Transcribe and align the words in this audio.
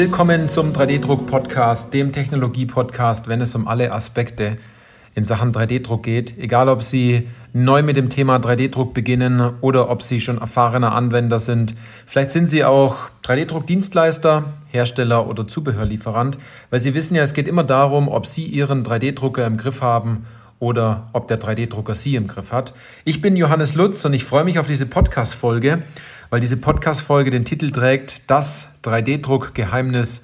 Willkommen 0.00 0.48
zum 0.48 0.72
3D-Druck-Podcast, 0.72 1.92
dem 1.92 2.10
Technologie-Podcast, 2.10 3.28
wenn 3.28 3.42
es 3.42 3.54
um 3.54 3.68
alle 3.68 3.92
Aspekte 3.92 4.56
in 5.14 5.26
Sachen 5.26 5.52
3D-Druck 5.52 6.02
geht. 6.02 6.38
Egal, 6.38 6.70
ob 6.70 6.82
Sie 6.82 7.28
neu 7.52 7.82
mit 7.82 7.98
dem 7.98 8.08
Thema 8.08 8.36
3D-Druck 8.36 8.94
beginnen 8.94 9.56
oder 9.60 9.90
ob 9.90 10.00
Sie 10.02 10.18
schon 10.18 10.38
erfahrener 10.38 10.94
Anwender 10.94 11.38
sind. 11.38 11.74
Vielleicht 12.06 12.30
sind 12.30 12.46
Sie 12.46 12.64
auch 12.64 13.10
3D-Druck-Dienstleister, 13.24 14.54
Hersteller 14.68 15.28
oder 15.28 15.46
Zubehörlieferant, 15.46 16.38
weil 16.70 16.80
Sie 16.80 16.94
wissen 16.94 17.14
ja, 17.14 17.22
es 17.22 17.34
geht 17.34 17.46
immer 17.46 17.62
darum, 17.62 18.08
ob 18.08 18.24
Sie 18.24 18.46
Ihren 18.46 18.84
3D-Drucker 18.84 19.46
im 19.46 19.58
Griff 19.58 19.82
haben 19.82 20.24
oder 20.60 21.10
ob 21.12 21.28
der 21.28 21.38
3D-Drucker 21.38 21.94
Sie 21.94 22.16
im 22.16 22.26
Griff 22.26 22.52
hat. 22.52 22.72
Ich 23.04 23.20
bin 23.20 23.36
Johannes 23.36 23.74
Lutz 23.74 24.02
und 24.06 24.14
ich 24.14 24.24
freue 24.24 24.44
mich 24.44 24.58
auf 24.58 24.66
diese 24.66 24.86
Podcast-Folge, 24.86 25.82
weil 26.30 26.40
diese 26.40 26.56
Podcast-Folge 26.56 27.30
den 27.30 27.44
Titel 27.44 27.70
trägt 27.70 28.22
Das 28.30 28.68
3D-Druck-Geheimnis, 28.84 30.22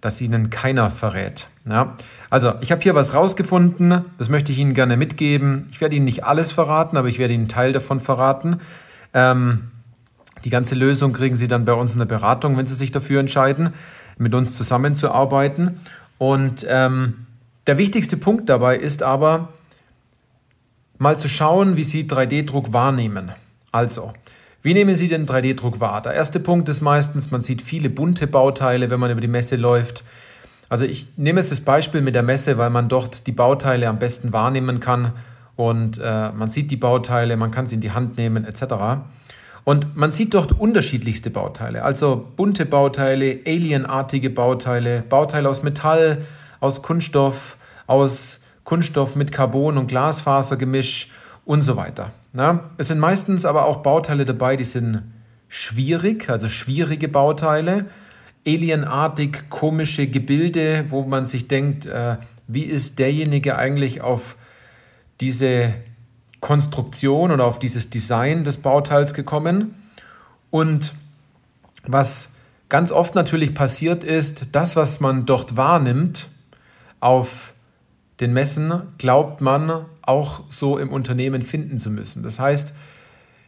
das 0.00 0.20
Ihnen 0.20 0.50
keiner 0.50 0.90
verrät. 0.90 1.48
Ja, 1.68 1.94
also 2.30 2.54
ich 2.60 2.72
habe 2.72 2.82
hier 2.82 2.94
was 2.94 3.14
rausgefunden, 3.14 4.04
das 4.18 4.28
möchte 4.28 4.52
ich 4.52 4.58
Ihnen 4.58 4.74
gerne 4.74 4.96
mitgeben. 4.96 5.68
Ich 5.70 5.80
werde 5.80 5.96
Ihnen 5.96 6.04
nicht 6.04 6.24
alles 6.24 6.52
verraten, 6.52 6.96
aber 6.96 7.08
ich 7.08 7.18
werde 7.18 7.34
Ihnen 7.34 7.42
einen 7.42 7.48
Teil 7.48 7.72
davon 7.72 8.00
verraten. 8.00 8.60
Ähm, 9.12 9.70
die 10.44 10.50
ganze 10.50 10.74
Lösung 10.74 11.12
kriegen 11.12 11.36
Sie 11.36 11.48
dann 11.48 11.64
bei 11.64 11.72
uns 11.72 11.92
in 11.92 11.98
der 11.98 12.06
Beratung, 12.06 12.56
wenn 12.56 12.66
Sie 12.66 12.74
sich 12.74 12.90
dafür 12.90 13.20
entscheiden, 13.20 13.74
mit 14.16 14.34
uns 14.34 14.56
zusammenzuarbeiten. 14.56 15.80
Und 16.18 16.66
ähm, 16.68 17.26
der 17.66 17.78
wichtigste 17.78 18.16
Punkt 18.16 18.48
dabei 18.48 18.76
ist 18.76 19.02
aber, 19.02 19.48
mal 20.98 21.18
zu 21.18 21.28
schauen, 21.28 21.76
wie 21.76 21.84
Sie 21.84 22.04
3D-Druck 22.04 22.72
wahrnehmen. 22.72 23.32
Also, 23.72 24.12
wie 24.62 24.74
nehmen 24.74 24.94
Sie 24.94 25.08
den 25.08 25.26
3D-Druck 25.26 25.80
wahr? 25.80 26.02
Der 26.02 26.12
erste 26.12 26.38
Punkt 26.38 26.68
ist 26.68 26.82
meistens, 26.82 27.30
man 27.30 27.40
sieht 27.40 27.62
viele 27.62 27.88
bunte 27.88 28.26
Bauteile, 28.26 28.90
wenn 28.90 29.00
man 29.00 29.10
über 29.10 29.20
die 29.20 29.28
Messe 29.28 29.56
läuft. 29.56 30.04
Also 30.68 30.84
ich 30.84 31.08
nehme 31.16 31.40
jetzt 31.40 31.50
das 31.50 31.60
Beispiel 31.60 32.02
mit 32.02 32.14
der 32.14 32.22
Messe, 32.22 32.58
weil 32.58 32.70
man 32.70 32.88
dort 32.88 33.26
die 33.26 33.32
Bauteile 33.32 33.88
am 33.88 33.98
besten 33.98 34.32
wahrnehmen 34.32 34.78
kann 34.78 35.12
und 35.56 35.98
äh, 35.98 36.30
man 36.32 36.48
sieht 36.48 36.70
die 36.70 36.76
Bauteile, 36.76 37.36
man 37.36 37.50
kann 37.50 37.66
sie 37.66 37.74
in 37.74 37.80
die 37.80 37.90
Hand 37.90 38.16
nehmen 38.18 38.44
etc. 38.44 39.02
Und 39.64 39.96
man 39.96 40.10
sieht 40.10 40.32
dort 40.32 40.58
unterschiedlichste 40.58 41.30
Bauteile, 41.30 41.82
also 41.84 42.28
bunte 42.36 42.66
Bauteile, 42.66 43.40
alienartige 43.46 44.30
Bauteile, 44.30 45.02
Bauteile 45.08 45.48
aus 45.48 45.62
Metall, 45.62 46.18
aus 46.60 46.82
Kunststoff, 46.82 47.56
aus 47.86 48.40
Kunststoff 48.64 49.16
mit 49.16 49.32
Carbon- 49.32 49.76
und 49.76 49.88
Glasfasergemisch 49.88 51.10
und 51.44 51.62
so 51.62 51.76
weiter. 51.76 52.12
Ja, 52.32 52.70
es 52.76 52.88
sind 52.88 53.00
meistens 53.00 53.44
aber 53.44 53.64
auch 53.64 53.78
Bauteile 53.78 54.24
dabei, 54.24 54.56
die 54.56 54.64
sind 54.64 55.02
schwierig, 55.48 56.30
also 56.30 56.48
schwierige 56.48 57.08
Bauteile, 57.08 57.86
alienartig 58.46 59.50
komische 59.50 60.06
Gebilde, 60.06 60.86
wo 60.88 61.02
man 61.02 61.24
sich 61.24 61.48
denkt, 61.48 61.86
äh, 61.86 62.16
wie 62.46 62.62
ist 62.62 62.98
derjenige 62.98 63.56
eigentlich 63.56 64.00
auf 64.00 64.36
diese 65.20 65.74
Konstruktion 66.40 67.30
oder 67.32 67.44
auf 67.44 67.58
dieses 67.58 67.90
Design 67.90 68.44
des 68.44 68.56
Bauteils 68.58 69.12
gekommen? 69.12 69.74
Und 70.50 70.94
was 71.86 72.30
ganz 72.68 72.92
oft 72.92 73.14
natürlich 73.14 73.54
passiert 73.54 74.04
ist, 74.04 74.54
das, 74.54 74.76
was 74.76 75.00
man 75.00 75.26
dort 75.26 75.56
wahrnimmt 75.56 76.28
auf 77.00 77.54
den 78.20 78.32
Messen, 78.32 78.82
glaubt 78.98 79.40
man 79.40 79.84
auch 80.10 80.42
so 80.48 80.76
im 80.76 80.90
Unternehmen 80.90 81.42
finden 81.42 81.78
zu 81.78 81.90
müssen. 81.90 82.22
Das 82.22 82.38
heißt, 82.38 82.74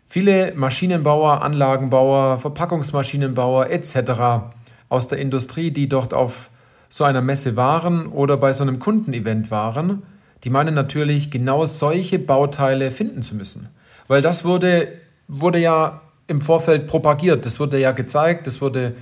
viele 0.06 0.54
Maschinenbauer, 0.54 1.42
Anlagenbauer, 1.42 2.38
Verpackungsmaschinenbauer 2.38 3.70
etc. 3.70 4.46
aus 4.88 5.08
der 5.08 5.18
Industrie, 5.18 5.70
die 5.70 5.88
dort 5.88 6.14
auf 6.14 6.50
so 6.88 7.04
einer 7.04 7.22
Messe 7.22 7.56
waren 7.56 8.06
oder 8.06 8.36
bei 8.36 8.52
so 8.52 8.62
einem 8.62 8.78
Kundenevent 8.78 9.50
waren, 9.50 10.02
die 10.44 10.50
meinen 10.50 10.74
natürlich 10.74 11.30
genau 11.30 11.66
solche 11.66 12.18
Bauteile 12.18 12.90
finden 12.90 13.22
zu 13.22 13.34
müssen. 13.34 13.68
Weil 14.08 14.22
das 14.22 14.44
wurde, 14.44 14.88
wurde 15.28 15.58
ja 15.58 16.02
im 16.26 16.40
Vorfeld 16.40 16.86
propagiert, 16.86 17.46
das 17.46 17.60
wurde 17.60 17.78
ja 17.78 17.92
gezeigt, 17.92 18.46
das 18.46 18.60
wurde 18.60 18.94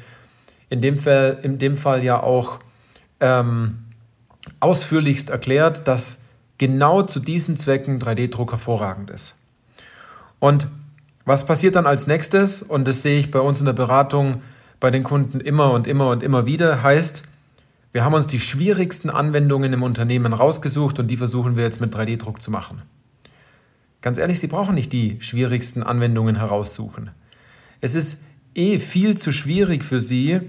in 0.69 0.81
dem 0.81 0.99
Fall, 0.99 1.39
in 1.43 1.59
dem 1.59 1.77
Fall 1.77 2.05
ja 2.05 2.23
auch 2.23 2.61
ähm, 3.19 3.79
ausführlichst 4.61 5.31
erklärt, 5.31 5.89
dass 5.89 6.21
genau 6.61 7.03
zu 7.03 7.19
diesen 7.19 7.57
Zwecken 7.57 7.99
3D-Druck 7.99 8.53
hervorragend 8.53 9.09
ist. 9.11 9.35
Und 10.39 10.69
was 11.25 11.47
passiert 11.47 11.75
dann 11.75 11.87
als 11.87 12.07
nächstes, 12.07 12.63
und 12.63 12.87
das 12.87 13.03
sehe 13.03 13.19
ich 13.19 13.31
bei 13.31 13.41
uns 13.41 13.61
in 13.61 13.67
der 13.67 13.73
Beratung 13.73 14.43
bei 14.79 14.91
den 14.91 15.03
Kunden 15.03 15.41
immer 15.41 15.73
und 15.73 15.87
immer 15.87 16.11
und 16.11 16.23
immer 16.23 16.45
wieder, 16.47 16.83
heißt, 16.83 17.23
wir 17.93 18.05
haben 18.05 18.15
uns 18.15 18.27
die 18.27 18.39
schwierigsten 18.39 19.11
Anwendungen 19.11 19.73
im 19.73 19.83
Unternehmen 19.83 20.33
rausgesucht 20.33 20.99
und 20.99 21.09
die 21.09 21.17
versuchen 21.17 21.57
wir 21.57 21.65
jetzt 21.65 21.81
mit 21.81 21.97
3D-Druck 21.97 22.43
zu 22.43 22.51
machen. 22.51 22.83
Ganz 24.03 24.19
ehrlich, 24.19 24.39
Sie 24.39 24.47
brauchen 24.47 24.75
nicht 24.75 24.93
die 24.93 25.17
schwierigsten 25.21 25.83
Anwendungen 25.83 26.37
heraussuchen. 26.37 27.11
Es 27.81 27.95
ist 27.95 28.21
eh 28.55 28.79
viel 28.79 29.17
zu 29.17 29.33
schwierig 29.33 29.83
für 29.83 29.99
Sie, 29.99 30.41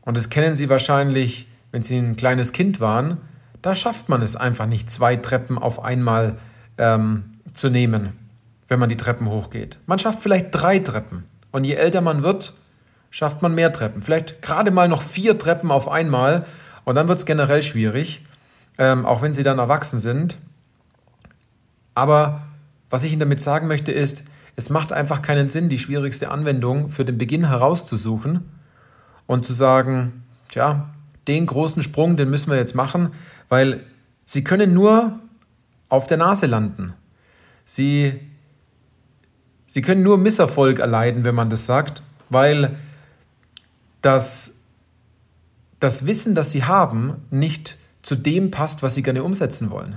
und 0.00 0.16
das 0.16 0.30
kennen 0.30 0.56
Sie 0.56 0.70
wahrscheinlich 0.70 1.46
wenn 1.72 1.82
sie 1.82 1.96
ein 1.96 2.16
kleines 2.16 2.52
Kind 2.52 2.80
waren, 2.80 3.18
da 3.62 3.74
schafft 3.74 4.08
man 4.08 4.22
es 4.22 4.36
einfach 4.36 4.66
nicht, 4.66 4.90
zwei 4.90 5.16
Treppen 5.16 5.58
auf 5.58 5.82
einmal 5.82 6.38
ähm, 6.76 7.38
zu 7.52 7.70
nehmen, 7.70 8.12
wenn 8.68 8.78
man 8.78 8.88
die 8.88 8.96
Treppen 8.96 9.28
hochgeht. 9.28 9.78
Man 9.86 9.98
schafft 9.98 10.20
vielleicht 10.20 10.48
drei 10.50 10.78
Treppen. 10.78 11.24
Und 11.50 11.64
je 11.64 11.74
älter 11.74 12.00
man 12.00 12.22
wird, 12.22 12.54
schafft 13.10 13.42
man 13.42 13.54
mehr 13.54 13.72
Treppen. 13.72 14.02
Vielleicht 14.02 14.42
gerade 14.42 14.70
mal 14.70 14.88
noch 14.88 15.02
vier 15.02 15.38
Treppen 15.38 15.70
auf 15.70 15.88
einmal. 15.88 16.44
Und 16.84 16.94
dann 16.94 17.08
wird 17.08 17.18
es 17.18 17.26
generell 17.26 17.62
schwierig, 17.62 18.24
ähm, 18.76 19.06
auch 19.06 19.22
wenn 19.22 19.34
sie 19.34 19.42
dann 19.42 19.58
erwachsen 19.58 19.98
sind. 19.98 20.38
Aber 21.94 22.42
was 22.90 23.04
ich 23.04 23.12
Ihnen 23.12 23.20
damit 23.20 23.40
sagen 23.40 23.66
möchte, 23.66 23.92
ist, 23.92 24.24
es 24.56 24.70
macht 24.70 24.92
einfach 24.92 25.22
keinen 25.22 25.50
Sinn, 25.50 25.68
die 25.68 25.78
schwierigste 25.78 26.30
Anwendung 26.30 26.88
für 26.88 27.04
den 27.04 27.18
Beginn 27.18 27.48
herauszusuchen 27.48 28.48
und 29.26 29.44
zu 29.44 29.52
sagen, 29.52 30.24
tja, 30.50 30.90
den 31.28 31.46
großen 31.46 31.82
Sprung, 31.82 32.16
den 32.16 32.30
müssen 32.30 32.50
wir 32.50 32.56
jetzt 32.56 32.74
machen, 32.74 33.12
weil 33.48 33.84
sie 34.24 34.42
können 34.42 34.72
nur 34.72 35.20
auf 35.88 36.06
der 36.06 36.16
Nase 36.16 36.46
landen. 36.46 36.94
Sie, 37.64 38.18
sie 39.66 39.82
können 39.82 40.02
nur 40.02 40.18
Misserfolg 40.18 40.78
erleiden, 40.78 41.24
wenn 41.24 41.34
man 41.34 41.50
das 41.50 41.66
sagt, 41.66 42.02
weil 42.30 42.76
das, 44.00 44.54
das 45.80 46.06
Wissen, 46.06 46.34
das 46.34 46.52
sie 46.52 46.64
haben, 46.64 47.16
nicht 47.30 47.76
zu 48.02 48.14
dem 48.14 48.50
passt, 48.50 48.82
was 48.82 48.94
sie 48.94 49.02
gerne 49.02 49.22
umsetzen 49.22 49.70
wollen. 49.70 49.96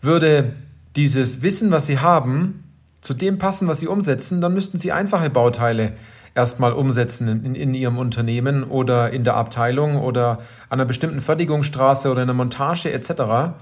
Würde 0.00 0.54
dieses 0.96 1.42
Wissen, 1.42 1.70
was 1.70 1.86
sie 1.86 1.98
haben, 1.98 2.64
zu 3.00 3.14
dem 3.14 3.38
passen, 3.38 3.66
was 3.66 3.80
sie 3.80 3.86
umsetzen, 3.86 4.40
dann 4.40 4.54
müssten 4.54 4.78
sie 4.78 4.92
einfache 4.92 5.30
Bauteile 5.30 5.94
erstmal 6.34 6.72
umsetzen 6.72 7.28
in, 7.28 7.54
in 7.54 7.74
ihrem 7.74 7.98
Unternehmen 7.98 8.64
oder 8.64 9.10
in 9.10 9.24
der 9.24 9.36
Abteilung 9.36 9.96
oder 9.98 10.38
an 10.68 10.78
einer 10.78 10.84
bestimmten 10.84 11.20
Fertigungsstraße 11.20 12.10
oder 12.10 12.22
in 12.22 12.28
der 12.28 12.34
Montage 12.34 12.92
etc. 12.92 13.54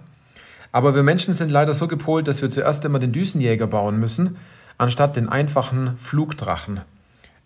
Aber 0.72 0.94
wir 0.94 1.02
Menschen 1.02 1.34
sind 1.34 1.50
leider 1.50 1.72
so 1.72 1.88
gepolt, 1.88 2.28
dass 2.28 2.42
wir 2.42 2.50
zuerst 2.50 2.84
immer 2.84 2.98
den 2.98 3.12
Düsenjäger 3.12 3.66
bauen 3.66 3.98
müssen, 3.98 4.36
anstatt 4.76 5.16
den 5.16 5.28
einfachen 5.28 5.96
Flugdrachen, 5.96 6.82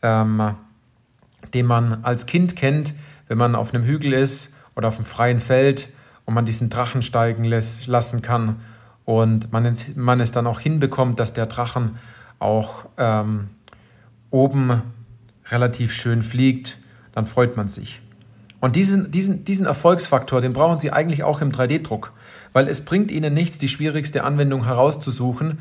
ähm, 0.03 0.55
den 1.55 1.67
man 1.67 2.05
als 2.05 2.27
Kind 2.27 2.57
kennt, 2.57 2.95
wenn 3.29 3.39
man 3.39 3.55
auf 3.55 3.73
einem 3.73 3.85
Hügel 3.85 4.13
ist 4.13 4.53
oder 4.77 4.89
auf 4.89 4.97
einem 4.97 5.07
freien 5.07 5.41
Feld 5.41 5.89
und 6.25 6.35
man 6.35 6.45
diesen 6.45 6.69
Drachen 6.69 7.03
steigen 7.03 7.45
lässt, 7.45 7.87
lassen 7.87 8.23
kann 8.23 8.61
und 9.05 9.53
man 9.53 9.65
es, 9.67 9.95
man 9.97 10.21
es 10.21 10.33
dann 10.33 10.47
auch 10.47 10.61
hinbekommt, 10.61 11.19
dass 11.19 11.33
der 11.33 11.47
Drachen 11.47 11.99
auch 12.39 12.87
ähm, 12.99 13.51
oben 14.31 14.83
relativ 15.51 15.93
schön 15.93 16.23
fliegt, 16.23 16.79
dann 17.13 17.27
freut 17.27 17.57
man 17.57 17.69
sich. 17.69 18.01
Und 18.61 18.77
diesen, 18.77 19.11
diesen, 19.11 19.45
diesen 19.45 19.67
Erfolgsfaktor, 19.67 20.41
den 20.41 20.53
brauchen 20.53 20.79
Sie 20.79 20.93
eigentlich 20.93 21.25
auch 21.25 21.41
im 21.41 21.51
3D-Druck, 21.51 22.13
weil 22.53 22.69
es 22.69 22.83
bringt 22.83 23.11
Ihnen 23.11 23.35
nichts, 23.35 23.59
die 23.59 23.69
schwierigste 23.69 24.23
Anwendung 24.23 24.65
herauszusuchen, 24.65 25.59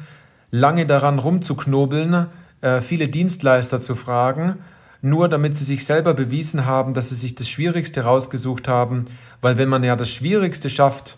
lange 0.51 0.85
daran 0.85 1.17
rumzuknobeln, 1.17 2.27
äh, 2.61 2.81
viele 2.81 3.07
Dienstleister 3.07 3.79
zu 3.79 3.95
fragen, 3.95 4.57
nur 5.01 5.29
damit 5.29 5.57
Sie 5.57 5.65
sich 5.65 5.83
selber 5.83 6.13
bewiesen 6.13 6.65
haben, 6.65 6.93
dass 6.93 7.09
Sie 7.09 7.15
sich 7.15 7.33
das 7.33 7.49
Schwierigste 7.49 8.03
rausgesucht 8.03 8.67
haben, 8.67 9.05
weil 9.41 9.57
wenn 9.57 9.69
man 9.69 9.83
ja 9.83 9.95
das 9.95 10.11
Schwierigste 10.11 10.69
schafft, 10.69 11.17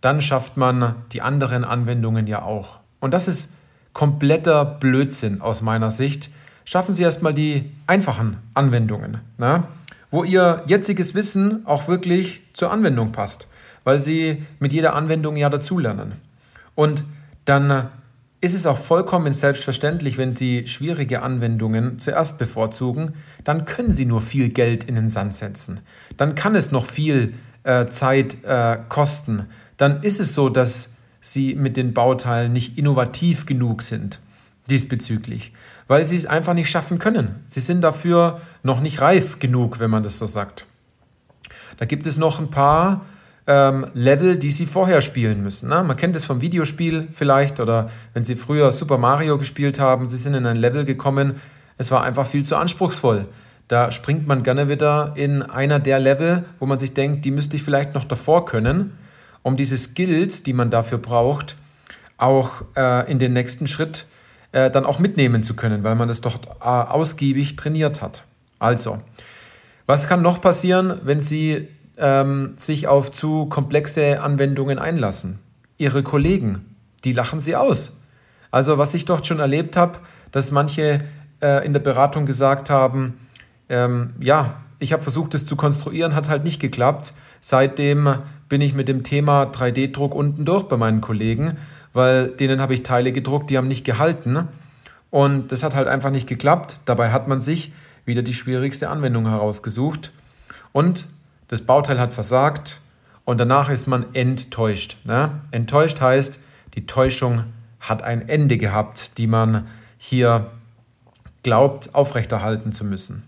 dann 0.00 0.20
schafft 0.20 0.56
man 0.56 0.96
die 1.12 1.22
anderen 1.22 1.62
Anwendungen 1.64 2.26
ja 2.26 2.42
auch. 2.42 2.80
Und 2.98 3.14
das 3.14 3.28
ist 3.28 3.48
kompletter 3.92 4.64
Blödsinn 4.64 5.40
aus 5.40 5.62
meiner 5.62 5.90
Sicht, 5.90 6.30
schaffen 6.70 6.94
Sie 6.94 7.02
erstmal 7.02 7.34
die 7.34 7.68
einfachen 7.88 8.36
Anwendungen, 8.54 9.18
na? 9.38 9.66
wo 10.12 10.22
Ihr 10.22 10.62
jetziges 10.66 11.16
Wissen 11.16 11.66
auch 11.66 11.88
wirklich 11.88 12.42
zur 12.52 12.70
Anwendung 12.70 13.10
passt, 13.10 13.48
weil 13.82 13.98
Sie 13.98 14.44
mit 14.60 14.72
jeder 14.72 14.94
Anwendung 14.94 15.34
ja 15.34 15.48
dazulernen. 15.48 16.12
Und 16.76 17.02
dann 17.44 17.88
ist 18.40 18.54
es 18.54 18.66
auch 18.66 18.76
vollkommen 18.76 19.32
selbstverständlich, 19.32 20.16
wenn 20.16 20.30
Sie 20.30 20.68
schwierige 20.68 21.22
Anwendungen 21.22 21.98
zuerst 21.98 22.38
bevorzugen, 22.38 23.14
dann 23.42 23.64
können 23.64 23.90
Sie 23.90 24.06
nur 24.06 24.20
viel 24.20 24.48
Geld 24.48 24.84
in 24.84 24.94
den 24.94 25.08
Sand 25.08 25.34
setzen. 25.34 25.80
Dann 26.16 26.36
kann 26.36 26.54
es 26.54 26.70
noch 26.70 26.84
viel 26.84 27.34
äh, 27.64 27.86
Zeit 27.86 28.44
äh, 28.44 28.78
kosten. 28.88 29.46
Dann 29.76 30.04
ist 30.04 30.20
es 30.20 30.34
so, 30.34 30.48
dass 30.48 30.90
Sie 31.20 31.56
mit 31.56 31.76
den 31.76 31.94
Bauteilen 31.94 32.52
nicht 32.52 32.78
innovativ 32.78 33.44
genug 33.44 33.82
sind 33.82 34.20
diesbezüglich, 34.70 35.52
weil 35.88 36.04
Sie 36.04 36.16
es 36.16 36.26
einfach 36.26 36.54
nicht 36.54 36.70
schaffen 36.70 36.98
können. 36.98 37.42
Sie 37.46 37.60
sind 37.60 37.82
dafür 37.82 38.40
noch 38.62 38.80
nicht 38.80 39.00
reif 39.00 39.38
genug, 39.38 39.80
wenn 39.80 39.90
man 39.90 40.02
das 40.02 40.18
so 40.18 40.26
sagt. 40.26 40.66
Da 41.78 41.84
gibt 41.84 42.06
es 42.06 42.16
noch 42.16 42.38
ein 42.38 42.50
paar 42.50 43.06
ähm, 43.46 43.86
Level, 43.94 44.36
die 44.36 44.50
sie 44.50 44.66
vorher 44.66 45.00
spielen 45.00 45.42
müssen. 45.42 45.68
Ne? 45.68 45.82
Man 45.82 45.96
kennt 45.96 46.14
es 46.14 46.24
vom 46.24 46.40
Videospiel 46.40 47.08
vielleicht 47.10 47.58
oder 47.58 47.90
wenn 48.14 48.22
sie 48.22 48.36
früher 48.36 48.70
Super 48.70 48.98
Mario 48.98 49.38
gespielt 49.38 49.80
haben, 49.80 50.08
sie 50.08 50.18
sind 50.18 50.34
in 50.34 50.46
ein 50.46 50.56
Level 50.56 50.84
gekommen, 50.84 51.40
es 51.76 51.90
war 51.90 52.02
einfach 52.02 52.26
viel 52.26 52.44
zu 52.44 52.56
anspruchsvoll. 52.56 53.26
Da 53.66 53.90
springt 53.90 54.26
man 54.26 54.42
gerne 54.42 54.68
wieder 54.68 55.14
in 55.16 55.42
einer 55.42 55.78
der 55.78 55.98
Level, 55.98 56.44
wo 56.58 56.66
man 56.66 56.78
sich 56.78 56.92
denkt, 56.92 57.24
die 57.24 57.30
müsste 57.30 57.56
ich 57.56 57.62
vielleicht 57.62 57.94
noch 57.94 58.04
davor 58.04 58.44
können, 58.44 58.98
um 59.42 59.56
diese 59.56 59.76
Skills, 59.76 60.42
die 60.42 60.52
man 60.52 60.70
dafür 60.70 60.98
braucht, 60.98 61.56
auch 62.18 62.62
äh, 62.76 63.10
in 63.10 63.18
den 63.18 63.32
nächsten 63.32 63.66
Schritt 63.66 64.06
äh, 64.52 64.70
dann 64.70 64.86
auch 64.86 64.98
mitnehmen 64.98 65.42
zu 65.42 65.54
können, 65.54 65.84
weil 65.84 65.94
man 65.94 66.08
das 66.08 66.20
doch 66.20 66.36
äh, 66.60 66.64
ausgiebig 66.64 67.56
trainiert 67.56 68.02
hat. 68.02 68.24
Also, 68.58 68.98
was 69.86 70.08
kann 70.08 70.22
noch 70.22 70.40
passieren, 70.40 71.00
wenn 71.02 71.20
Sie 71.20 71.68
ähm, 72.00 72.54
sich 72.56 72.88
auf 72.88 73.10
zu 73.10 73.46
komplexe 73.46 74.20
Anwendungen 74.20 74.78
einlassen. 74.78 75.38
Ihre 75.78 76.02
Kollegen, 76.02 76.74
die 77.04 77.12
lachen 77.12 77.38
sie 77.38 77.54
aus. 77.54 77.92
Also 78.50 78.78
was 78.78 78.94
ich 78.94 79.04
dort 79.04 79.26
schon 79.26 79.38
erlebt 79.38 79.76
habe, 79.76 79.98
dass 80.32 80.50
manche 80.50 81.04
äh, 81.40 81.64
in 81.64 81.72
der 81.72 81.80
Beratung 81.80 82.26
gesagt 82.26 82.70
haben, 82.70 83.18
ähm, 83.68 84.14
ja, 84.18 84.54
ich 84.78 84.92
habe 84.92 85.02
versucht, 85.02 85.34
es 85.34 85.44
zu 85.44 85.56
konstruieren, 85.56 86.14
hat 86.14 86.28
halt 86.28 86.42
nicht 86.42 86.58
geklappt. 86.58 87.12
Seitdem 87.38 88.16
bin 88.48 88.62
ich 88.62 88.74
mit 88.74 88.88
dem 88.88 89.02
Thema 89.02 89.44
3D-Druck 89.44 90.14
unten 90.14 90.44
durch 90.44 90.64
bei 90.64 90.78
meinen 90.78 91.02
Kollegen, 91.02 91.58
weil 91.92 92.28
denen 92.28 92.60
habe 92.60 92.74
ich 92.74 92.82
Teile 92.82 93.12
gedruckt, 93.12 93.50
die 93.50 93.58
haben 93.58 93.68
nicht 93.68 93.84
gehalten. 93.84 94.48
Und 95.10 95.52
das 95.52 95.62
hat 95.62 95.74
halt 95.74 95.88
einfach 95.88 96.10
nicht 96.10 96.28
geklappt. 96.28 96.80
Dabei 96.84 97.10
hat 97.10 97.28
man 97.28 97.40
sich 97.40 97.72
wieder 98.04 98.22
die 98.22 98.34
schwierigste 98.34 98.88
Anwendung 98.88 99.28
herausgesucht. 99.28 100.12
Und 100.72 101.06
das 101.48 101.62
Bauteil 101.62 101.98
hat 101.98 102.12
versagt 102.12 102.80
und 103.24 103.38
danach 103.38 103.70
ist 103.70 103.86
man 103.86 104.14
enttäuscht. 104.14 104.98
Ne? 105.04 105.40
Enttäuscht 105.50 106.00
heißt, 106.00 106.40
die 106.74 106.86
Täuschung 106.86 107.44
hat 107.80 108.02
ein 108.02 108.28
Ende 108.28 108.56
gehabt, 108.56 109.18
die 109.18 109.26
man 109.26 109.66
hier 109.98 110.50
glaubt 111.42 111.94
aufrechterhalten 111.94 112.72
zu 112.72 112.84
müssen. 112.84 113.24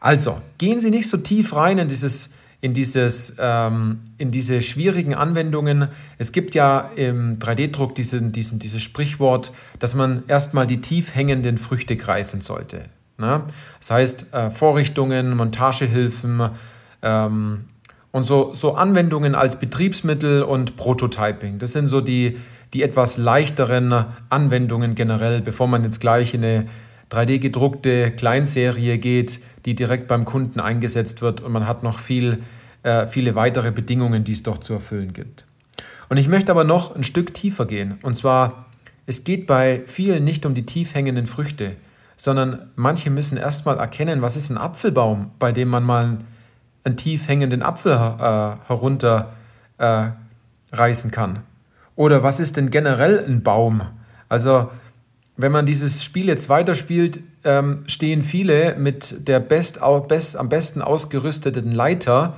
Also, 0.00 0.40
gehen 0.58 0.78
Sie 0.78 0.90
nicht 0.90 1.08
so 1.08 1.16
tief 1.16 1.56
rein 1.56 1.78
in 1.78 1.88
dieses 1.88 2.30
in, 2.60 2.74
dieses, 2.74 3.34
ähm, 3.38 4.00
in 4.18 4.30
diese 4.30 4.62
schwierigen 4.62 5.14
Anwendungen. 5.14 5.88
Es 6.18 6.32
gibt 6.32 6.54
ja 6.54 6.90
im 6.96 7.38
3D-Druck 7.38 7.94
diesen, 7.94 8.32
diesen, 8.32 8.58
dieses 8.58 8.82
Sprichwort, 8.82 9.52
dass 9.78 9.94
man 9.94 10.22
erstmal 10.28 10.66
die 10.66 10.80
tief 10.80 11.14
hängenden 11.14 11.58
Früchte 11.58 11.96
greifen 11.96 12.40
sollte. 12.40 12.84
Ne? 13.18 13.42
Das 13.78 13.90
heißt, 13.90 14.26
äh, 14.32 14.50
Vorrichtungen, 14.50 15.36
Montagehilfen, 15.36 16.50
ähm, 17.02 17.64
und 18.16 18.22
so, 18.22 18.54
so 18.54 18.74
Anwendungen 18.74 19.34
als 19.34 19.58
Betriebsmittel 19.58 20.42
und 20.42 20.76
Prototyping, 20.76 21.58
das 21.58 21.72
sind 21.72 21.86
so 21.86 22.00
die, 22.00 22.38
die 22.72 22.82
etwas 22.82 23.18
leichteren 23.18 24.06
Anwendungen 24.30 24.94
generell, 24.94 25.42
bevor 25.42 25.66
man 25.68 25.84
jetzt 25.84 26.00
gleich 26.00 26.32
in 26.32 26.42
eine 26.42 26.66
3D-gedruckte 27.10 28.10
Kleinserie 28.10 28.98
geht, 28.98 29.40
die 29.64 29.74
direkt 29.74 30.08
beim 30.08 30.24
Kunden 30.24 30.60
eingesetzt 30.60 31.22
wird 31.22 31.40
und 31.40 31.52
man 31.52 31.66
hat 31.66 31.82
noch 31.82 31.98
viel, 31.98 32.42
äh, 32.82 33.06
viele 33.06 33.34
weitere 33.34 33.70
Bedingungen, 33.70 34.24
die 34.24 34.32
es 34.32 34.42
doch 34.42 34.58
zu 34.58 34.74
erfüllen 34.74 35.12
gibt. 35.12 35.44
Und 36.08 36.16
ich 36.16 36.28
möchte 36.28 36.52
aber 36.52 36.64
noch 36.64 36.94
ein 36.94 37.04
Stück 37.04 37.34
tiefer 37.34 37.66
gehen. 37.66 37.98
Und 38.02 38.14
zwar, 38.14 38.66
es 39.06 39.24
geht 39.24 39.46
bei 39.46 39.82
vielen 39.86 40.24
nicht 40.24 40.46
um 40.46 40.54
die 40.54 40.66
tief 40.66 40.94
hängenden 40.94 41.26
Früchte, 41.26 41.76
sondern 42.16 42.70
manche 42.76 43.10
müssen 43.10 43.36
erstmal 43.36 43.78
erkennen, 43.78 44.22
was 44.22 44.36
ist 44.36 44.50
ein 44.50 44.58
Apfelbaum, 44.58 45.32
bei 45.38 45.52
dem 45.52 45.68
man 45.68 45.84
mal 45.84 46.18
einen 46.84 46.96
tief 46.96 47.28
hängenden 47.28 47.62
Apfel 47.62 47.92
äh, 47.92 48.56
herunterreißen 48.66 49.30
äh, 49.78 51.12
kann? 51.12 51.40
Oder 51.94 52.22
was 52.22 52.40
ist 52.40 52.56
denn 52.56 52.70
generell 52.70 53.24
ein 53.24 53.42
Baum? 53.42 53.82
Also, 54.28 54.70
wenn 55.36 55.52
man 55.52 55.66
dieses 55.66 56.02
Spiel 56.02 56.26
jetzt 56.28 56.48
weiterspielt, 56.48 57.20
ähm, 57.44 57.84
stehen 57.86 58.22
viele 58.22 58.76
mit 58.76 59.28
der 59.28 59.40
best, 59.40 59.80
best, 60.08 60.36
am 60.36 60.48
besten 60.48 60.82
ausgerüsteten 60.82 61.72
Leiter 61.72 62.36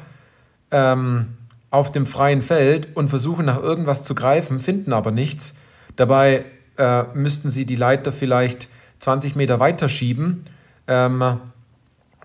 ähm, 0.71 1.29
auf 1.71 1.93
dem 1.93 2.07
freien 2.07 2.43
Feld 2.43 2.89
und 2.97 3.09
versuchen 3.09 3.47
nach 3.47 3.63
irgendwas 3.63 4.03
zu 4.03 4.15
greifen, 4.15 4.59
finden 4.59 4.93
aber 4.93 5.11
nichts. 5.11 5.55
Dabei 5.97 6.45
äh, 6.77 7.05
müssten 7.15 7.51
sie 7.51 7.67
die 7.67 7.77
Leiter 7.77 8.13
vielleicht 8.13 8.69
20 8.99 9.37
Meter 9.37 9.61
weiter 9.61 9.89
schieben. 9.89 10.45
Ähm, 10.87 11.39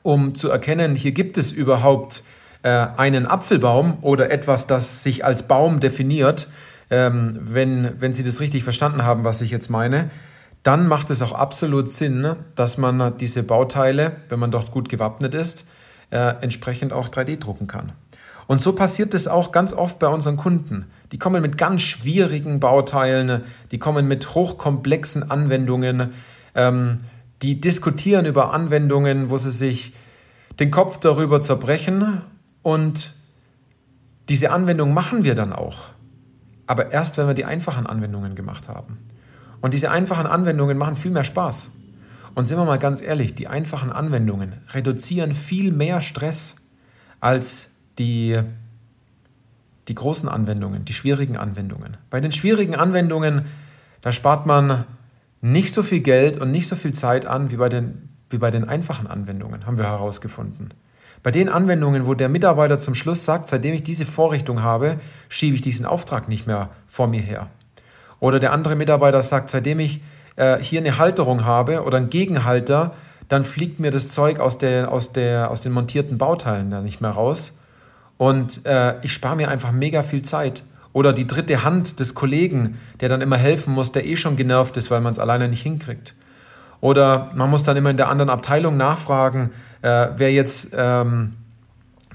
um 0.02 0.36
zu 0.36 0.50
erkennen, 0.50 0.96
hier 0.96 1.12
gibt 1.12 1.38
es 1.38 1.52
überhaupt 1.52 2.24
äh, 2.64 2.70
einen 2.70 3.26
Apfelbaum 3.26 3.98
oder 4.02 4.32
etwas, 4.32 4.68
das 4.68 5.04
sich 5.04 5.24
als 5.26 5.48
Baum 5.48 5.80
definiert, 5.80 6.48
ähm, 6.90 7.40
wenn, 7.42 7.92
wenn 8.00 8.14
Sie 8.14 8.24
das 8.24 8.40
richtig 8.40 8.64
verstanden 8.64 9.04
haben, 9.04 9.24
was 9.24 9.42
ich 9.42 9.50
jetzt 9.50 9.70
meine, 9.70 10.10
dann 10.64 10.88
macht 10.88 11.10
es 11.10 11.22
auch 11.22 11.34
absolut 11.34 11.90
Sinn, 11.90 12.36
dass 12.56 12.78
man 12.78 13.18
diese 13.18 13.44
Bauteile, 13.44 14.14
wenn 14.30 14.40
man 14.40 14.52
dort 14.52 14.72
gut 14.72 14.90
gewappnet 14.90 15.34
ist, 15.34 15.66
äh, 16.10 16.36
entsprechend 16.42 16.94
auch 16.94 17.10
3D 17.10 17.38
drucken 17.38 17.68
kann. 17.68 17.92
Und 18.48 18.62
so 18.62 18.74
passiert 18.74 19.14
es 19.14 19.28
auch 19.28 19.52
ganz 19.52 19.74
oft 19.74 20.00
bei 20.00 20.08
unseren 20.08 20.38
Kunden. 20.38 20.86
Die 21.12 21.18
kommen 21.18 21.42
mit 21.42 21.58
ganz 21.58 21.82
schwierigen 21.82 22.60
Bauteilen, 22.60 23.44
die 23.72 23.80
kommen 23.80 24.08
mit 24.08 24.36
hochkomplexen 24.36 25.30
Anwendungen. 25.30 26.12
Ähm, 26.56 27.02
die 27.42 27.60
diskutieren 27.60 28.26
über 28.26 28.54
Anwendungen, 28.54 29.30
wo 29.30 29.38
sie 29.38 29.52
sich 29.52 29.94
den 30.60 30.72
Kopf 30.72 30.98
darüber 30.98 31.42
zerbrechen 31.42 32.22
und 32.62 33.14
diese 34.30 34.52
Anwendung 34.52 34.94
machen 34.94 35.26
wir 35.26 35.36
dann 35.36 35.52
auch. 35.52 35.90
Aber 36.68 36.92
erst, 36.92 37.18
wenn 37.18 37.28
wir 37.28 37.34
die 37.34 37.44
einfachen 37.44 37.86
Anwendungen 37.86 38.36
gemacht 38.36 38.70
haben. 38.70 38.98
Und 39.64 39.74
diese 39.74 39.92
einfachen 39.92 40.28
Anwendungen 40.28 40.78
machen 40.78 40.98
viel 40.98 41.12
mehr 41.12 41.24
Spaß. 41.24 41.72
Und 42.36 42.44
sind 42.44 42.58
wir 42.58 42.66
mal 42.66 42.80
ganz 42.80 43.02
ehrlich, 43.02 43.34
die 43.34 43.48
einfachen 43.48 43.94
Anwendungen 43.94 44.52
reduzieren 44.74 45.34
viel 45.34 45.72
mehr 45.72 46.02
Stress 46.02 46.58
als 47.22 47.70
die, 47.98 48.42
die 49.88 49.96
großen 49.96 50.28
Anwendungen, 50.28 50.84
die 50.84 50.94
schwierigen 50.94 51.38
Anwendungen. 51.38 51.96
Bei 52.10 52.20
den 52.20 52.34
schwierigen 52.34 52.76
Anwendungen, 52.76 53.46
da 54.02 54.12
spart 54.12 54.46
man 54.46 54.84
nicht 55.40 55.74
so 55.74 55.82
viel 55.82 56.02
Geld 56.02 56.36
und 56.36 56.52
nicht 56.52 56.68
so 56.68 56.76
viel 56.76 56.94
Zeit 56.94 57.26
an 57.26 57.50
wie 57.50 57.56
bei 57.56 57.70
den, 57.70 58.10
wie 58.30 58.40
bei 58.40 58.52
den 58.52 58.68
einfachen 58.68 59.08
Anwendungen, 59.08 59.66
haben 59.66 59.78
wir 59.78 59.86
herausgefunden. 59.86 60.74
Bei 61.24 61.32
den 61.32 61.48
Anwendungen, 61.48 62.06
wo 62.06 62.16
der 62.16 62.28
Mitarbeiter 62.28 62.80
zum 62.80 62.96
Schluss 62.96 63.24
sagt, 63.24 63.48
seitdem 63.48 63.74
ich 63.74 63.84
diese 63.84 64.06
Vorrichtung 64.06 64.62
habe, 64.62 65.00
schiebe 65.30 65.56
ich 65.56 65.62
diesen 65.62 65.86
Auftrag 65.86 66.28
nicht 66.28 66.48
mehr 66.48 66.70
vor 66.86 67.08
mir 67.08 67.22
her. 67.22 67.48
Oder 68.24 68.40
der 68.40 68.54
andere 68.54 68.78
Mitarbeiter 68.78 69.22
sagt, 69.22 69.50
seitdem 69.50 69.82
ich 69.82 70.00
äh, 70.38 70.58
hier 70.60 70.80
eine 70.80 70.98
Halterung 70.98 71.44
habe 71.44 71.84
oder 71.84 71.98
einen 71.98 72.10
Gegenhalter, 72.10 72.94
dann 73.28 73.44
fliegt 73.44 73.82
mir 73.82 73.92
das 73.92 74.08
Zeug 74.08 74.40
aus, 74.40 74.58
der, 74.58 74.94
aus, 74.94 75.12
der, 75.12 75.52
aus 75.52 75.60
den 75.60 75.74
montierten 75.74 76.18
Bauteilen 76.18 76.72
da 76.72 76.80
nicht 76.80 77.02
mehr 77.02 77.12
raus. 77.12 77.52
Und 78.18 78.66
äh, 78.66 78.96
ich 79.02 79.12
spare 79.12 79.36
mir 79.36 79.50
einfach 79.50 79.74
mega 79.74 80.04
viel 80.04 80.22
Zeit. 80.22 80.64
Oder 80.94 81.12
die 81.12 81.28
dritte 81.28 81.66
Hand 81.66 82.00
des 82.00 82.16
Kollegen, 82.16 82.80
der 83.02 83.10
dann 83.10 83.20
immer 83.20 83.36
helfen 83.36 83.74
muss, 83.74 83.92
der 83.92 84.06
eh 84.06 84.16
schon 84.16 84.38
genervt 84.38 84.78
ist, 84.78 84.90
weil 84.90 85.02
man 85.02 85.12
es 85.12 85.20
alleine 85.20 85.50
nicht 85.50 85.64
hinkriegt. 85.64 86.16
Oder 86.80 87.30
man 87.36 87.50
muss 87.50 87.64
dann 87.64 87.76
immer 87.76 87.90
in 87.90 87.98
der 87.98 88.08
anderen 88.08 88.30
Abteilung 88.30 88.78
nachfragen, 88.78 89.50
äh, 89.82 90.08
wer, 90.16 90.32
jetzt, 90.32 90.70
ähm, 90.72 91.34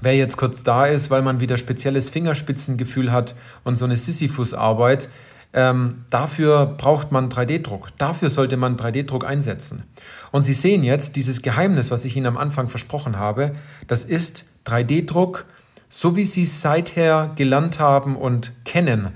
wer 0.01 0.15
jetzt 0.15 0.37
kurz 0.37 0.63
da 0.63 0.87
ist, 0.87 1.11
weil 1.11 1.21
man 1.21 1.39
wieder 1.39 1.57
spezielles 1.57 2.09
Fingerspitzengefühl 2.09 3.11
hat 3.11 3.35
und 3.63 3.77
so 3.77 3.85
eine 3.85 3.95
Sisyphus-Arbeit. 3.95 5.07
Ähm, 5.51 6.05
dafür 6.09 6.65
braucht 6.65 7.11
man 7.11 7.29
3D-Druck. 7.29 7.89
Dafür 7.97 8.29
sollte 8.29 8.57
man 8.57 8.77
3D-Druck 8.77 9.25
einsetzen. 9.25 9.83
Und 10.31 10.43
Sie 10.43 10.53
sehen 10.53 10.83
jetzt 10.83 11.15
dieses 11.15 11.41
Geheimnis, 11.41 11.89
was 11.89 12.05
ich 12.05 12.15
Ihnen 12.15 12.27
am 12.27 12.37
Anfang 12.37 12.67
versprochen 12.67 13.17
habe. 13.17 13.53
Das 13.87 14.05
ist 14.05 14.45
3D-Druck 14.65 15.45
so 15.89 16.15
wie 16.15 16.23
sie 16.23 16.43
es 16.43 16.61
seither 16.61 17.31
gelernt 17.35 17.79
haben 17.79 18.15
und 18.15 18.53
kennen, 18.63 19.09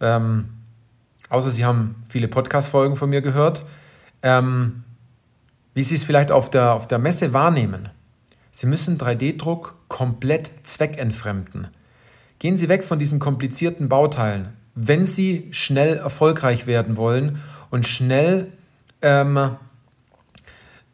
ähm, 0.00 0.50
außer 1.28 1.50
sie 1.50 1.64
haben 1.64 1.96
viele 2.06 2.28
Podcast-Folgen 2.28 2.94
von 2.94 3.10
mir 3.10 3.20
gehört, 3.20 3.64
ähm, 4.22 4.84
wie 5.74 5.82
sie 5.82 5.96
es 5.96 6.04
vielleicht 6.04 6.30
auf 6.30 6.50
der, 6.50 6.72
auf 6.72 6.86
der 6.86 7.00
Messe 7.00 7.32
wahrnehmen. 7.32 7.88
Sie 8.52 8.68
müssen 8.68 8.96
3D-Druck 8.96 9.74
komplett 9.88 10.52
zweckentfremden. 10.62 11.66
Gehen 12.38 12.56
Sie 12.56 12.68
weg 12.68 12.84
von 12.84 12.98
diesen 12.98 13.18
komplizierten 13.18 13.88
Bauteilen, 13.88 14.50
wenn 14.74 15.04
Sie 15.04 15.48
schnell 15.52 15.96
erfolgreich 15.96 16.66
werden 16.66 16.96
wollen 16.96 17.40
und 17.70 17.86
schnell 17.86 18.52
ähm, 19.02 19.38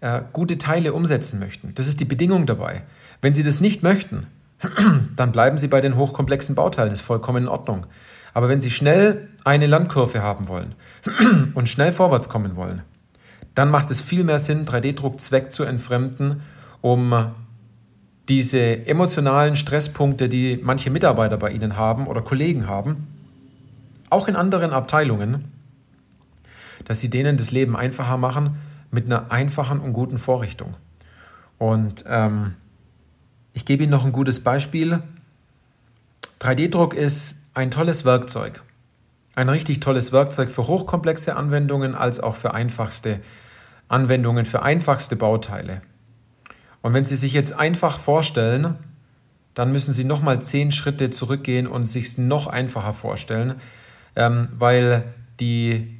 äh, 0.01 0.23
gute 0.33 0.59
Teile 0.59 0.93
umsetzen 0.93 1.39
möchten. 1.39 1.73
Das 1.75 1.87
ist 1.87 2.01
die 2.01 2.05
Bedingung 2.05 2.47
dabei. 2.47 2.83
Wenn 3.23 3.35
Sie 3.35 3.43
das 3.43 3.61
nicht 3.61 3.83
möchten, 3.83 4.27
dann 5.17 5.33
bleiben 5.33 5.59
Sie 5.59 5.69
bei 5.69 5.81
den 5.81 5.97
hochkomplexen 5.97 6.55
Bauteilen, 6.55 6.91
das 6.91 7.01
ist 7.01 7.07
vollkommen 7.07 7.45
in 7.45 7.49
Ordnung. 7.49 7.87
Aber 8.33 8.49
wenn 8.49 8.61
Sie 8.61 8.71
schnell 8.71 9.29
eine 9.45 9.67
Landkurve 9.67 10.23
haben 10.23 10.49
wollen 10.49 10.75
und 11.55 11.69
schnell 11.69 11.93
vorwärts 11.93 12.29
kommen 12.29 12.57
wollen, 12.57 12.83
dann 13.55 13.71
macht 13.71 13.91
es 13.91 14.01
viel 14.01 14.25
mehr 14.25 14.39
Sinn, 14.39 14.65
3D-Druck 14.65 15.21
Zweck 15.21 15.53
zu 15.53 15.65
entfremden, 15.65 16.43
um 16.81 17.33
diese 18.29 18.87
emotionalen 18.87 19.57
Stresspunkte, 19.57 20.29
die 20.29 20.61
manche 20.63 20.91
Mitarbeiter 20.91 21.37
bei 21.37 21.51
Ihnen 21.51 21.77
haben 21.77 22.07
oder 22.07 22.23
Kollegen 22.23 22.69
haben, 22.69 23.09
auch 24.11 24.29
in 24.29 24.37
anderen 24.37 24.73
Abteilungen, 24.73 25.51
dass 26.85 27.01
Sie 27.01 27.09
denen 27.09 27.37
das 27.37 27.51
Leben 27.51 27.77
einfacher 27.77 28.17
machen 28.17 28.59
mit 28.91 29.07
einer 29.07 29.31
einfachen 29.31 29.81
und 29.81 29.93
guten 29.93 30.19
Vorrichtung. 30.19 30.75
Und 31.59 32.05
ähm, 32.07 32.55
ich 33.53 33.65
gebe 33.65 33.85
Ihnen 33.85 33.91
noch 33.91 34.05
ein 34.05 34.13
gutes 34.13 34.41
Beispiel. 34.41 35.03
3D-Druck 36.41 36.95
ist 36.95 37.37
ein 37.55 37.71
tolles 37.71 38.05
Werkzeug. 38.05 38.63
Ein 39.35 39.49
richtig 39.49 39.81
tolles 39.81 40.13
Werkzeug 40.13 40.51
für 40.51 40.67
hochkomplexe 40.67 41.37
Anwendungen 41.37 41.95
als 41.95 42.21
auch 42.21 42.35
für 42.35 42.55
einfachste 42.55 43.21
Anwendungen, 43.89 44.45
für 44.45 44.63
einfachste 44.63 45.17
Bauteile. 45.17 45.83
Und 46.83 46.95
wenn 46.95 47.05
Sie 47.05 47.17
sich 47.17 47.33
jetzt 47.33 47.53
einfach 47.53 47.99
vorstellen, 47.99 48.77
dann 49.55 49.73
müssen 49.73 49.93
Sie 49.93 50.05
nochmal 50.05 50.41
zehn 50.41 50.73
Schritte 50.73 51.11
zurückgehen 51.11 51.67
und 51.67 51.87
sich 51.87 52.17
noch 52.17 52.47
einfacher 52.47 52.93
vorstellen, 52.93 53.57
ähm, 54.17 54.49
weil 54.59 55.05
die, 55.39 55.97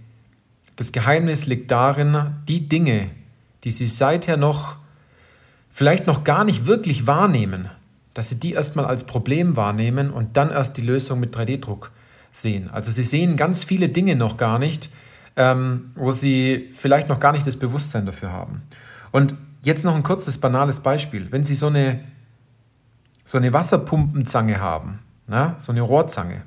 das 0.77 0.93
Geheimnis 0.93 1.47
liegt 1.47 1.71
darin, 1.71 2.35
die 2.49 2.69
Dinge, 2.69 3.11
die 3.65 3.71
Sie 3.71 3.87
seither 3.87 4.37
noch 4.37 4.77
vielleicht 5.71 6.07
noch 6.07 6.25
gar 6.25 6.45
nicht 6.45 6.67
wirklich 6.67 7.07
wahrnehmen, 7.07 7.71
dass 8.15 8.29
Sie 8.29 8.37
die 8.37 8.53
erstmal 8.53 8.85
als 8.85 9.05
Problem 9.05 9.57
wahrnehmen 9.57 10.11
und 10.11 10.37
dann 10.37 10.51
erst 10.51 10.77
die 10.77 10.83
Lösung 10.83 11.21
mit 11.21 11.37
3D-Druck 11.37 11.91
sehen. 12.33 12.71
Also 12.71 12.91
Sie 12.91 13.03
sehen 13.05 13.37
ganz 13.37 13.65
viele 13.65 13.89
Dinge 13.89 14.17
noch 14.17 14.37
gar 14.37 14.59
nicht, 14.59 14.91
ähm, 15.37 15.93
wo 15.95 16.11
Sie 16.11 16.71
vielleicht 16.75 17.09
noch 17.09 17.21
gar 17.21 17.33
nicht 17.33 17.47
das 17.47 17.57
Bewusstsein 17.57 18.07
dafür 18.07 18.33
haben. 18.33 18.63
Und 19.13 19.35
jetzt 19.63 19.85
noch 19.85 19.95
ein 19.95 20.03
kurzes, 20.03 20.39
banales 20.39 20.81
Beispiel. 20.81 21.31
Wenn 21.31 21.45
Sie 21.45 21.55
so 21.55 21.69
eine, 21.69 22.01
so 23.25 23.39
eine 23.39 23.53
Wasserpumpenzange 23.53 24.61
haben, 24.61 25.01
na, 25.27 25.55
so 25.59 25.73
eine 25.73 25.81
Rohrzange, 25.81 26.43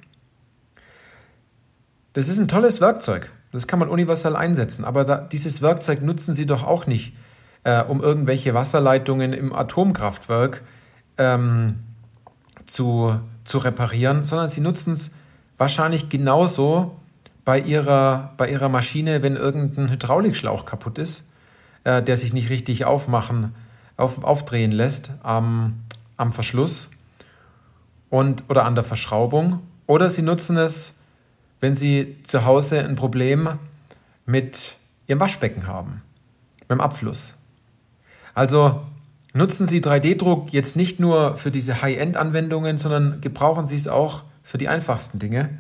das 2.14 2.28
ist 2.28 2.40
ein 2.40 2.48
tolles 2.48 2.82
Werkzeug. 2.82 3.32
Das 3.52 3.68
kann 3.68 3.80
man 3.80 3.90
universell 3.90 4.36
einsetzen. 4.36 4.86
Aber 4.86 5.04
da, 5.04 5.18
dieses 5.18 5.62
Werkzeug 5.62 6.02
nutzen 6.02 6.34
Sie 6.34 6.46
doch 6.46 6.64
auch 6.64 6.88
nicht, 6.88 7.14
äh, 7.64 7.84
um 7.84 8.02
irgendwelche 8.02 8.54
Wasserleitungen 8.54 9.34
im 9.34 9.54
Atomkraftwerk 9.54 10.64
ähm, 11.18 11.80
zu, 12.66 13.20
zu 13.44 13.58
reparieren, 13.60 14.24
sondern 14.24 14.50
Sie 14.50 14.62
nutzen 14.62 14.94
es 14.94 15.12
wahrscheinlich 15.58 16.10
genauso 16.10 16.96
bei 17.46 17.60
Ihrer, 17.60 18.34
bei 18.38 18.50
Ihrer 18.50 18.70
Maschine, 18.70 19.22
wenn 19.22 19.36
irgendein 19.36 19.90
Hydraulikschlauch 19.90 20.66
kaputt 20.66 20.98
ist, 20.98 21.26
äh, 21.84 22.02
der 22.02 22.18
sich 22.18 22.34
nicht 22.34 22.50
richtig 22.50 22.86
aufmachen, 22.86 23.54
auf, 23.98 24.24
aufdrehen 24.24 24.72
lässt 24.72 25.12
am, 25.22 25.84
am 26.18 26.34
Verschluss 26.34 26.90
und, 28.10 28.44
oder 28.50 28.66
an 28.66 28.76
der 28.76 28.84
Verschraubung. 28.84 29.60
Oder 29.86 30.10
Sie 30.10 30.22
nutzen 30.22 30.58
es, 30.58 30.96
wenn 31.64 31.74
Sie 31.74 32.18
zu 32.24 32.44
Hause 32.44 32.84
ein 32.84 32.98
Problem 32.98 33.48
mit 34.26 34.76
Ihrem 35.08 35.22
Waschbecken 35.22 35.66
haben, 35.66 36.02
dem 36.70 36.82
Abfluss. 36.82 37.36
Also 38.34 38.82
nutzen 39.34 39.66
Sie 39.66 39.80
3D-Druck 39.80 40.52
jetzt 40.52 40.76
nicht 40.76 41.00
nur 41.00 41.38
für 41.38 41.52
diese 41.52 41.82
High-End-Anwendungen, 41.82 42.78
sondern 42.78 43.22
gebrauchen 43.22 43.66
Sie 43.66 43.78
es 43.78 43.88
auch 43.88 44.26
für 44.44 44.58
die 44.58 44.68
einfachsten 44.68 45.20
Dinge. 45.20 45.58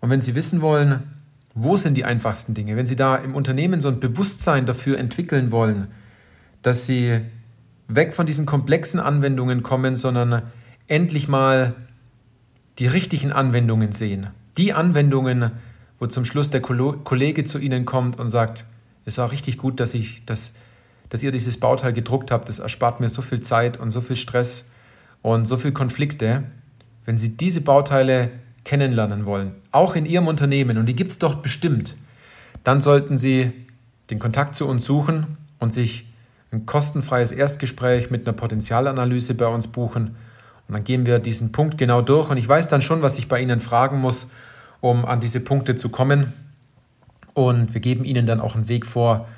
Und 0.00 0.10
wenn 0.10 0.20
Sie 0.20 0.34
wissen 0.34 0.62
wollen, 0.62 1.14
wo 1.54 1.76
sind 1.76 1.94
die 1.94 2.04
einfachsten 2.04 2.54
Dinge, 2.54 2.74
wenn 2.74 2.86
Sie 2.86 2.96
da 2.96 3.14
im 3.14 3.36
Unternehmen 3.36 3.80
so 3.80 3.86
ein 3.86 4.00
Bewusstsein 4.00 4.66
dafür 4.66 4.98
entwickeln 4.98 5.52
wollen, 5.52 5.86
dass 6.62 6.86
Sie 6.86 7.20
weg 7.86 8.14
von 8.14 8.26
diesen 8.26 8.46
komplexen 8.46 8.98
Anwendungen 8.98 9.62
kommen, 9.62 9.94
sondern 9.94 10.42
endlich 10.88 11.28
mal 11.28 11.76
die 12.80 12.88
richtigen 12.88 13.30
Anwendungen 13.30 13.92
sehen, 13.92 14.26
die 14.56 14.72
Anwendungen, 14.72 15.52
wo 15.98 16.06
zum 16.06 16.24
Schluss 16.24 16.50
der 16.50 16.60
Kollege 16.60 17.44
zu 17.44 17.58
Ihnen 17.58 17.84
kommt 17.84 18.18
und 18.18 18.30
sagt, 18.30 18.64
es 19.04 19.18
war 19.18 19.30
richtig 19.30 19.56
gut, 19.56 19.80
dass, 19.80 19.94
ich, 19.94 20.24
dass, 20.26 20.52
dass 21.08 21.22
ihr 21.22 21.30
dieses 21.30 21.58
Bauteil 21.58 21.92
gedruckt 21.92 22.30
habt, 22.30 22.48
das 22.48 22.58
erspart 22.58 23.00
mir 23.00 23.08
so 23.08 23.22
viel 23.22 23.40
Zeit 23.40 23.78
und 23.78 23.90
so 23.90 24.00
viel 24.00 24.16
Stress 24.16 24.66
und 25.22 25.46
so 25.46 25.56
viel 25.56 25.72
Konflikte. 25.72 26.42
Wenn 27.04 27.16
Sie 27.16 27.36
diese 27.36 27.60
Bauteile 27.60 28.30
kennenlernen 28.64 29.24
wollen, 29.24 29.52
auch 29.70 29.94
in 29.94 30.06
Ihrem 30.06 30.26
Unternehmen, 30.26 30.76
und 30.76 30.86
die 30.86 30.96
gibt 30.96 31.12
es 31.12 31.18
doch 31.18 31.36
bestimmt, 31.36 31.94
dann 32.64 32.80
sollten 32.80 33.16
Sie 33.16 33.52
den 34.10 34.18
Kontakt 34.18 34.56
zu 34.56 34.66
uns 34.66 34.84
suchen 34.84 35.36
und 35.60 35.72
sich 35.72 36.06
ein 36.50 36.66
kostenfreies 36.66 37.32
Erstgespräch 37.32 38.10
mit 38.10 38.26
einer 38.26 38.36
Potenzialanalyse 38.36 39.34
bei 39.34 39.46
uns 39.46 39.68
buchen. 39.68 40.16
Und 40.68 40.74
dann 40.74 40.84
gehen 40.84 41.06
wir 41.06 41.18
diesen 41.18 41.52
Punkt 41.52 41.78
genau 41.78 42.02
durch 42.02 42.30
und 42.30 42.36
ich 42.36 42.48
weiß 42.48 42.68
dann 42.68 42.82
schon, 42.82 43.02
was 43.02 43.18
ich 43.18 43.28
bei 43.28 43.40
Ihnen 43.40 43.60
fragen 43.60 44.00
muss 44.00 44.26
um 44.80 45.04
an 45.04 45.20
diese 45.20 45.40
Punkte 45.40 45.74
zu 45.74 45.88
kommen. 45.88 46.32
Und 47.34 47.74
wir 47.74 47.80
geben 47.80 48.04
Ihnen 48.04 48.26
dann 48.26 48.40
auch 48.40 48.54
einen 48.54 48.68
Weg 48.68 48.86
vor, 48.86 49.28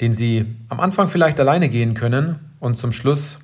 den 0.00 0.12
Sie 0.12 0.56
am 0.68 0.80
Anfang 0.80 1.08
vielleicht 1.08 1.40
alleine 1.40 1.68
gehen 1.68 1.94
können 1.94 2.38
und 2.58 2.76
zum 2.76 2.92
Schluss 2.92 3.38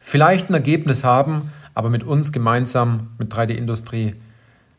vielleicht 0.00 0.50
ein 0.50 0.54
Ergebnis 0.54 1.04
haben, 1.04 1.50
aber 1.74 1.90
mit 1.90 2.04
uns 2.04 2.32
gemeinsam, 2.32 3.08
mit 3.18 3.32
3D-Industrie, 3.32 4.14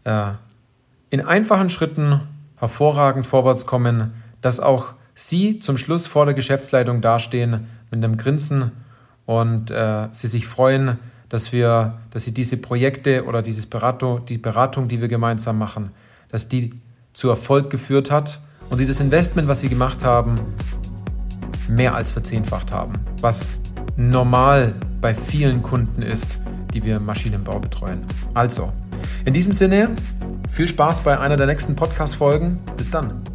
äh, 0.04 0.32
in 1.10 1.22
einfachen 1.22 1.70
Schritten 1.70 2.22
hervorragend 2.58 3.25
vorwärts 3.25 3.65
kommen, 3.65 4.13
dass 4.42 4.60
auch 4.60 4.94
Sie 5.13 5.60
zum 5.60 5.77
Schluss 5.77 6.08
vor 6.08 6.25
der 6.25 6.34
Geschäftsleitung 6.34 7.01
dastehen 7.01 7.68
mit 7.89 8.04
einem 8.04 8.18
Grinsen 8.18 8.72
und 9.25 9.72
äh, 9.72 10.10
Sie 10.12 10.27
sich 10.27 10.46
freuen, 10.46 11.00
dass 11.36 11.51
wir, 11.51 11.96
dass 12.12 12.24
sie 12.24 12.34
diese 12.34 12.56
Projekte 12.56 13.25
oder 13.25 13.42
dieses 13.42 13.65
Beratung, 13.65 14.25
die 14.25 14.38
Beratung, 14.38 14.88
die 14.88 15.01
wir 15.01 15.10
gemeinsam 15.10 15.58
machen, 15.58 15.92
dass 16.30 16.48
die 16.48 16.72
zu 17.12 17.27
Erfolg 17.27 17.70
geführt 17.70 18.10
hat 18.10 18.39
und 18.70 18.77
sie 18.77 18.86
das 18.86 19.01
Investment, 19.01 19.50
was 19.50 19.60
sie 19.60 19.68
gemacht 19.68 20.06
haben, 20.06 20.36
mehr 21.68 21.94
als 21.94 22.12
verzehnfacht 22.12 22.72
haben, 22.72 22.94
was 23.20 23.51
normal 23.98 24.75
bei 25.01 25.13
vielen 25.13 25.62
Kunden 25.62 26.04
ist, 26.04 26.39
die 26.74 26.86
wir 26.86 26.96
im 26.96 27.06
Maschinenbau 27.06 27.60
betreuen. 27.60 28.06
Also, 28.34 28.72
in 29.25 29.34
diesem 29.34 29.51
Sinne, 29.51 29.89
viel 30.50 30.70
Spaß 30.70 31.01
bei 31.01 31.20
einer 31.20 31.36
der 31.36 31.48
nächsten 31.48 31.75
Podcast-Folgen. 31.75 32.60
Bis 32.77 32.89
dann. 32.89 33.35